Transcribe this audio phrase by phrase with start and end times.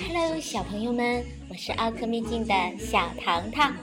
[0.00, 3.74] Hello，小朋友们，我是奥克秘境的小糖糖。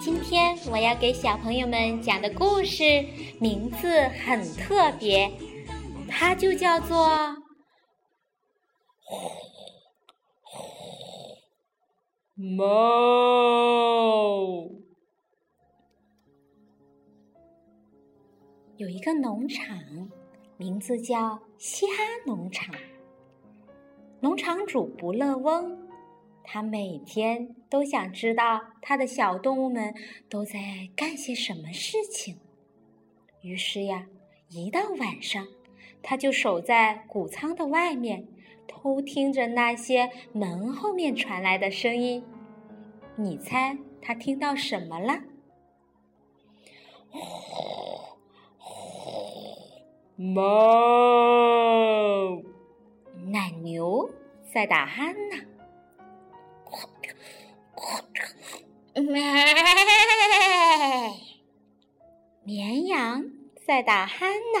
[0.00, 3.04] 今天我要给小朋友们讲的故事
[3.38, 5.30] 名字很特别，
[6.08, 7.08] 它就叫做
[12.44, 12.66] 《猫》。
[18.78, 19.78] 有一个农场，
[20.56, 21.92] 名字叫西哈
[22.26, 22.74] 农场。
[24.18, 25.86] 农场主不乐翁，
[26.42, 29.94] 他每天都想知道他的小动物们
[30.28, 32.36] 都在干些什么事情。
[33.42, 34.08] 于是呀，
[34.48, 35.46] 一到晚上，
[36.02, 38.26] 他就守在谷仓的外面，
[38.66, 42.24] 偷听着那些门后面传来的声音。
[43.16, 45.20] 你猜他听到什么了？
[50.16, 50.42] 猫。
[53.32, 54.10] 奶牛
[54.52, 55.36] 在打鼾呢，
[62.44, 63.24] 绵羊
[63.66, 64.60] 在打鼾呢，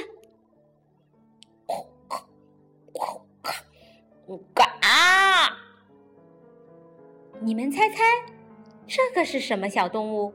[4.54, 4.64] 嘎！
[7.40, 8.02] 你们猜猜，
[8.86, 10.32] 这个是什么小动物？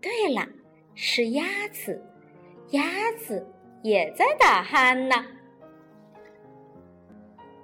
[0.00, 0.46] 对了，
[0.94, 2.00] 是鸭子，
[2.70, 3.46] 鸭子
[3.82, 5.26] 也在打鼾呢。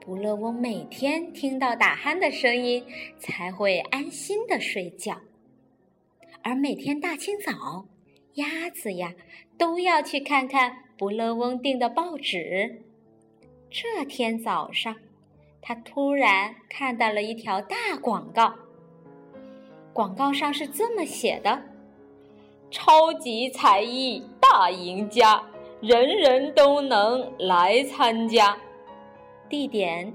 [0.01, 2.84] 不乐翁每天听到打鼾的声音，
[3.19, 5.21] 才会安心的睡觉。
[6.43, 7.87] 而每天大清早，
[8.34, 9.12] 鸭子呀
[9.59, 12.83] 都要去看看不乐翁订的报纸。
[13.71, 14.97] 这天早上，
[15.61, 18.55] 他突然看到了一条大广告。
[19.93, 21.63] 广告上是这么写的
[22.71, 25.43] ：“超级才艺大赢家，
[25.81, 28.56] 人人都能来参加。”
[29.49, 30.12] 地点：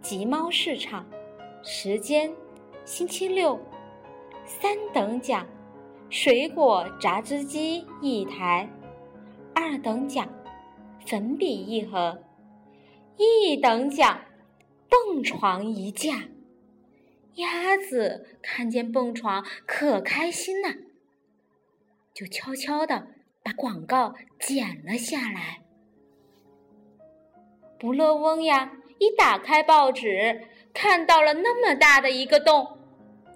[0.00, 1.04] 集猫市场。
[1.62, 2.32] 时间：
[2.84, 3.58] 星期六。
[4.46, 5.46] 三等奖：
[6.08, 8.66] 水果榨汁机一台。
[9.54, 10.26] 二等奖：
[11.04, 12.18] 粉笔一盒。
[13.18, 14.18] 一等奖：
[14.88, 16.22] 蹦床一架。
[17.36, 20.74] 鸭子看见蹦床，可开心了，
[22.12, 23.08] 就悄悄地
[23.42, 25.60] 把广告剪了下来。
[27.78, 32.78] 不乐翁呀，一打开报纸，看到了那么大的一个洞，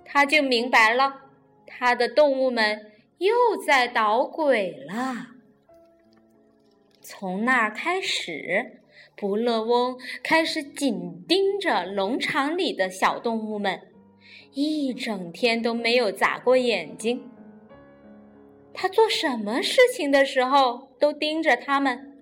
[0.04, 1.22] 他就明白了，
[1.64, 5.28] 他的动物们又在捣鬼了。
[7.00, 8.81] 从那儿开始，
[9.22, 13.80] 不乐翁开始紧盯着农场里的小动物们，
[14.52, 17.30] 一整天都没有眨过眼睛。
[18.74, 22.18] 他做什么事情的时候，都盯着他们。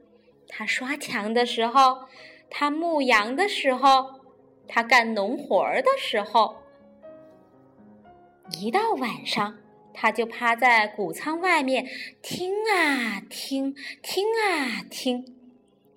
[0.46, 2.00] 他刷墙的时候，
[2.50, 4.20] 他牧羊的时候，
[4.68, 6.56] 他干农活儿的时候，
[8.60, 9.56] 一到晚上，
[9.94, 11.86] 他就趴在谷仓外面
[12.20, 15.39] 听啊听，听啊听。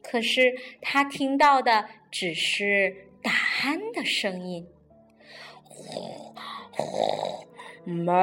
[0.03, 4.67] 可是他听到的只是打鼾的声音，
[5.63, 6.35] 呼
[6.71, 7.47] 呼，
[7.85, 8.13] 猫。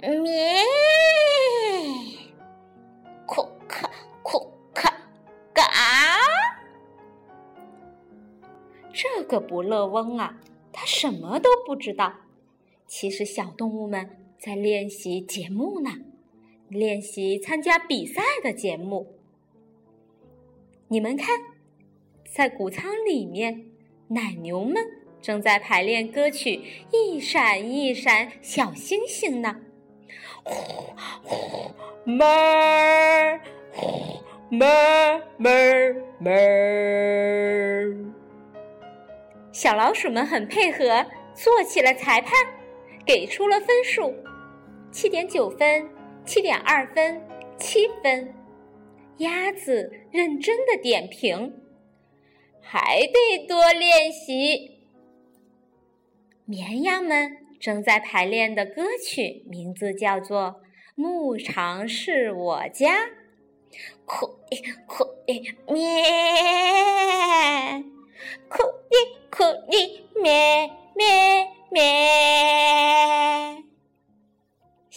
[0.00, 0.62] 咩，
[3.26, 3.90] 库克
[4.22, 4.88] 库克
[5.52, 5.62] 嘎！
[8.92, 10.40] 这个不乐翁啊，
[10.72, 12.14] 他什么都不知道。
[12.86, 15.90] 其实小动物们在练习节目呢，
[16.68, 19.14] 练习参加比赛的节目。
[20.88, 21.28] 你们看，
[22.30, 23.66] 在谷仓里面，
[24.08, 24.76] 奶牛们。
[25.20, 26.62] 正在排练歌曲，
[26.92, 29.60] 一闪一闪小星星呢。
[30.44, 31.72] 呼呼，
[32.04, 33.40] 哞儿，
[33.72, 36.30] 呼哞哞哞。
[39.52, 41.04] 小老鼠们很配合，
[41.34, 42.32] 做起了裁判，
[43.04, 44.14] 给出了分数：
[44.92, 45.90] 七点九分，
[46.28, 47.22] 七点二分，
[47.58, 48.34] 七分。
[49.16, 51.58] 鸭子认真的点评：
[52.60, 54.78] 还得多练习。
[56.44, 60.40] 绵羊们正在排练的歌曲名字叫做
[60.94, 63.06] 《牧场是我家》，
[64.04, 65.40] 可一可一
[65.72, 66.02] 咩，
[68.50, 68.96] 可一
[69.30, 73.64] 可一咩咩咩。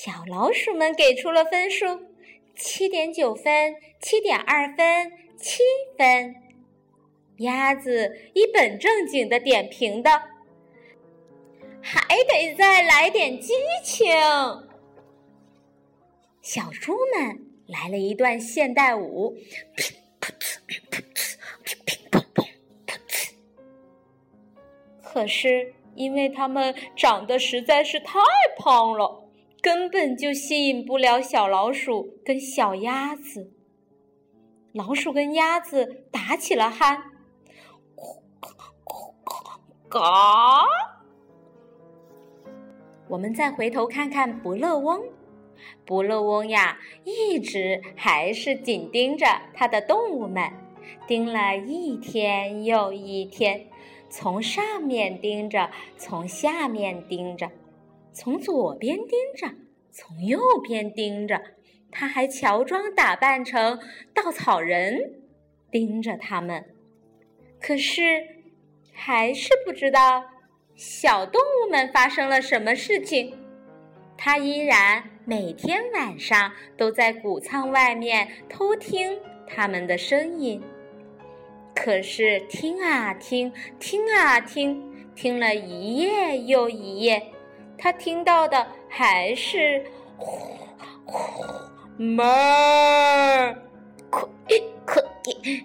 [0.04, 1.86] 小老鼠们给出了分数：
[2.56, 5.60] 七点九分，七点二分，七
[5.96, 6.36] 分。
[7.38, 10.10] 鸭子一本正经的点评的
[11.84, 13.54] ：“还得再来点激
[13.84, 14.08] 情。”
[16.42, 19.38] 小猪们来了一段现代舞，
[19.78, 20.32] 噗呲
[20.90, 22.48] 噗呲，乒乒乓乓，
[22.88, 23.30] 噗呲。
[25.04, 28.20] 可是，因为它们长得实在是太
[28.58, 29.28] 胖了，
[29.62, 33.52] 根本就吸引不了小老鼠跟小鸭子。
[34.74, 37.02] 老鼠跟鸭子打起了鼾，
[39.88, 40.02] 嘎！
[43.10, 45.04] 我们再回头看看不乐翁，
[45.86, 50.50] 不乐翁呀，一直还是紧盯着他的动物们，
[51.06, 53.68] 盯了一天又一天，
[54.10, 57.52] 从上面盯着，从下面盯着，
[58.14, 59.56] 从左边盯着，
[59.92, 61.42] 从右边盯着。
[61.92, 63.78] 他还乔装打扮成
[64.14, 65.16] 稻草人，
[65.70, 66.64] 盯着他们，
[67.60, 68.02] 可是
[68.94, 70.24] 还是不知道
[70.76, 73.38] 小动物们发生了什么事情。
[74.18, 80.62] 他依然每天晚上都在谷仓外面偷听他们的声音，
[81.76, 87.22] 可是听啊听，听啊听，听了一夜又一夜，
[87.82, 90.38] 他听到的还是呼
[91.04, 91.18] 呼。
[91.98, 93.58] 哞，
[94.12, 94.30] 可
[94.86, 95.04] 可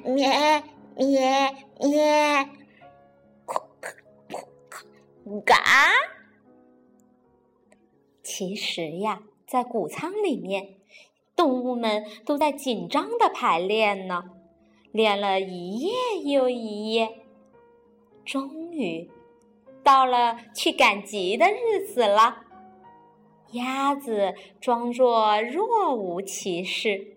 [0.04, 0.62] 咩
[0.96, 2.48] 咩咩，
[3.44, 3.92] 可可
[4.30, 4.38] 可
[4.70, 4.86] 可
[5.44, 5.62] 嘎。
[8.22, 10.76] 其实呀，在谷仓里面，
[11.36, 14.24] 动物们都在紧张的排练呢，
[14.90, 15.92] 练了一夜
[16.24, 17.18] 又一夜。
[18.24, 19.10] 终于，
[19.86, 22.42] 到了去赶集的日子了。
[23.52, 27.14] 鸭子装作若无其事，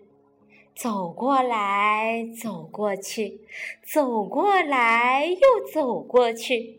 [0.76, 3.40] 走过来走过去，
[3.82, 6.78] 走过来又走过去。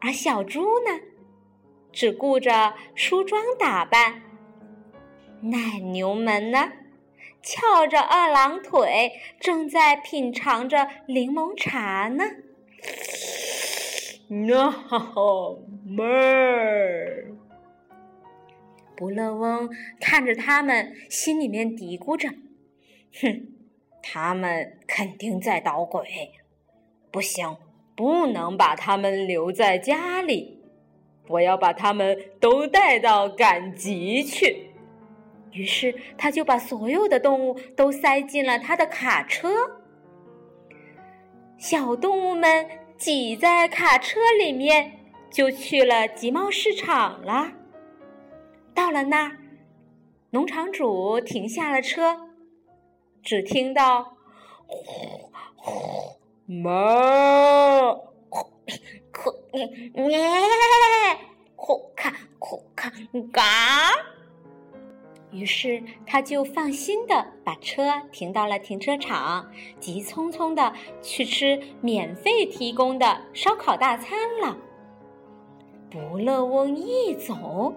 [0.00, 1.00] 而小猪呢，
[1.90, 4.20] 只顾着梳妆打扮。
[5.40, 6.72] 奶牛们呢，
[7.42, 12.24] 翘着二郎腿，正在品尝着柠檬茶呢。
[14.28, 15.22] 那哈哈，
[15.84, 17.30] 妹儿。
[18.96, 19.68] 不乐翁
[20.00, 22.28] 看着他们，心里面嘀咕着
[23.20, 23.48] ：“哼，
[24.02, 26.32] 他们肯定在捣鬼。
[27.10, 27.56] 不行，
[27.96, 30.62] 不能把他们留在家里，
[31.28, 34.70] 我要把他们都带到赶集去。”
[35.52, 39.50] 于是，他就把所有的动物都塞进了他的卡车。
[41.58, 44.98] 小动物们挤在卡车里面，
[45.30, 47.52] 就去了集贸市场了。
[48.72, 49.36] 到了那儿，
[50.30, 52.28] 农场主停下了车，
[53.22, 54.16] 只听到
[54.66, 57.92] “呼呼妈，
[58.28, 58.50] 呼
[59.12, 59.32] 呼
[59.92, 60.18] 咩，
[61.56, 62.90] 呼咔呼咔
[63.32, 63.42] 嘎”，
[65.34, 69.50] 于是他就放心的把车停到了停车场，
[69.80, 70.72] 急匆匆的
[71.02, 74.56] 去吃免费提供的烧烤大餐了。
[75.90, 77.74] 不乐翁一走。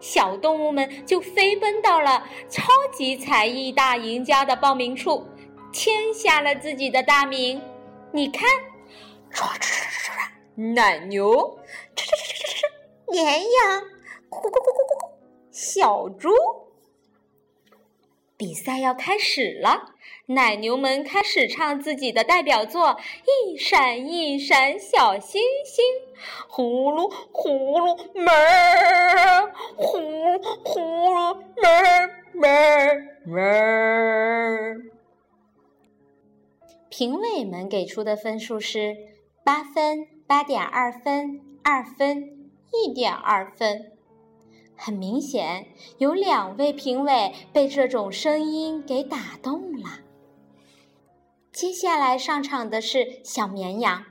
[0.00, 2.62] 小动物们就飞奔到了超
[2.92, 5.26] 级才艺大赢家的报名处，
[5.72, 7.60] 签下了自己的大名。
[8.12, 8.48] 你看，
[9.32, 10.12] 唰唰唰
[10.56, 11.32] 唰，奶牛，
[11.96, 12.60] 哧哧哧哧哧
[13.08, 13.82] 哧，绵羊，
[14.30, 15.10] 咕咕咕咕咕咕，
[15.50, 16.28] 小猪。
[18.38, 19.94] 比赛要开始了，
[20.26, 22.90] 奶牛们开始唱自己的代表作
[23.26, 25.84] 《一闪一闪小星星》，
[26.48, 34.82] 呼噜呼噜门儿，呼噜呼噜门儿门儿门儿。
[36.88, 38.96] 评委们给出的分数是
[39.44, 43.97] 八分、八点二分、二分、一点二分。
[44.78, 45.66] 很明显，
[45.98, 49.98] 有两位评委被这种声音给打动了。
[51.52, 54.04] 接下来上场的是小绵羊，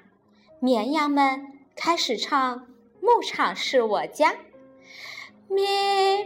[0.59, 2.59] 绵羊们开始唱
[2.99, 4.31] 《牧场是我家》，
[5.47, 5.63] 咩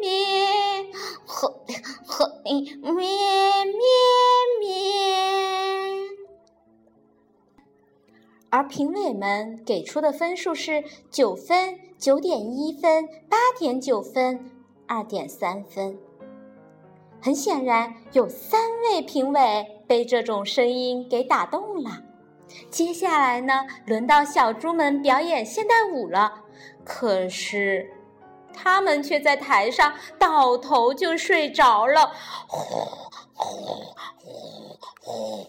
[0.00, 0.90] 咩，
[1.26, 1.62] 呵
[2.06, 2.94] 呵，咩咩
[4.60, 5.73] 咩。
[8.54, 11.76] 而评委们给出的分数是九分。
[11.98, 14.48] 九点一分，八点九分，
[14.86, 15.98] 二点三分。
[17.20, 22.02] 很显然，有三位评委被这种声音给打动了。
[22.70, 26.44] 接下来呢，轮到小猪们表演现代舞了。
[26.84, 27.90] 可是，
[28.52, 32.12] 他们却在台上倒头就睡着了。
[32.46, 32.58] 呼
[33.34, 33.56] 呼
[34.14, 35.46] 呼呼。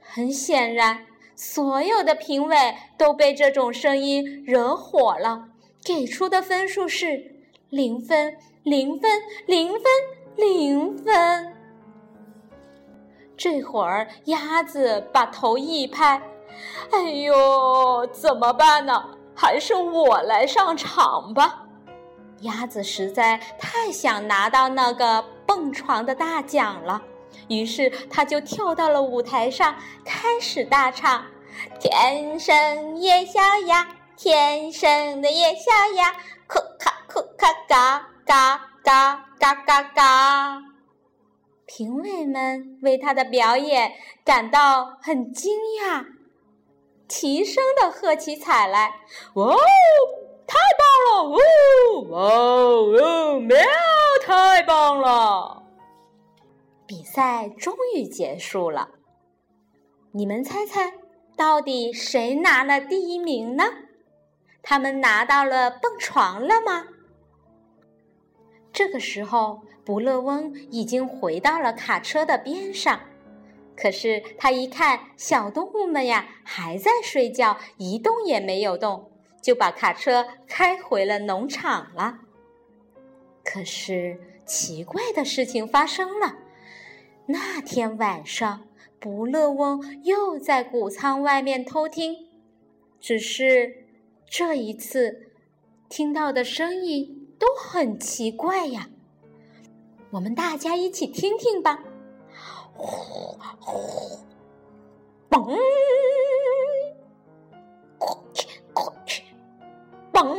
[0.00, 1.06] 很显然，
[1.42, 2.54] 所有的评委
[2.98, 5.46] 都被这种声音惹火了，
[5.82, 7.34] 给出的分数是
[7.70, 9.10] 零分、零分、
[9.46, 9.82] 零分、
[10.36, 11.56] 零分。
[13.38, 16.20] 这会儿，鸭子把头一拍
[16.92, 19.02] ：“哎呦，怎么办呢？
[19.34, 21.64] 还是我来上场吧。”
[22.42, 27.02] 鸭子实在太想拿到那个蹦床的大奖了，
[27.48, 31.24] 于是它就跳到了舞台上，开始大唱
[31.78, 36.12] ：“天生夜宵鸭，天生的夜宵鸭，
[36.46, 40.62] 哭咔哭咔嘎嘎嘎嘎嘎嘎。”
[41.66, 43.92] 评委们为他的表演
[44.24, 46.04] 感到很惊讶，
[47.08, 48.92] 齐声的喝起彩来
[49.34, 49.56] ：“哇哦！”
[50.46, 51.38] 太棒了！
[51.38, 53.56] 哦，哇哦，喵！
[54.26, 55.62] 太棒了！
[56.86, 58.88] 比赛终于结束了。
[60.10, 60.92] 你们猜猜，
[61.40, 63.64] 到底谁拿了第一名呢？
[64.60, 66.86] 他们拿到了蹦床了吗？
[68.70, 73.00] 这个时候，不乐翁已经回到了卡车的边上。
[73.74, 79.10] 可是他一看，小动物们呀，还在睡觉，一动也没有动。
[79.40, 82.18] 就把卡车开回了农场了。
[83.42, 86.36] 可是奇怪的事情发生了，
[87.24, 88.60] 那天晚上，
[89.00, 92.28] 不乐翁又在谷仓外面偷听，
[93.00, 93.86] 只是
[94.26, 95.32] 这一次
[95.88, 98.90] 听到的声音都很奇怪呀。
[100.10, 101.82] 我们大家一起听听吧，
[102.74, 104.18] 呼呼，
[105.30, 105.56] 嘣。
[110.12, 110.38] 嘣！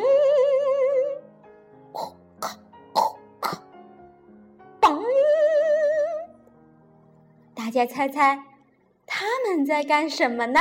[1.91, 2.05] 咔
[2.39, 2.59] 咔
[2.93, 3.09] 咔
[3.41, 3.63] 咔！
[4.79, 5.01] 嘣！
[7.55, 8.43] 大家猜猜
[9.21, 10.59] 他们在干什么呢？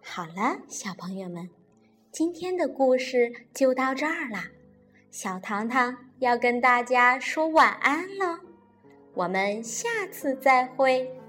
[0.00, 1.50] 好了，小朋友们，
[2.12, 4.44] 今天的故事就到这儿了。
[5.10, 8.38] 小糖糖要跟大家说晚安了，
[9.14, 11.19] 我们下次再会。